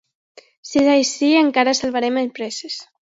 [0.69, 2.81] Si és així, encara salvarem empreses.